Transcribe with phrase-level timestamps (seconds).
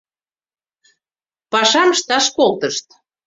[1.51, 2.85] —Пашам ышташ колтышт...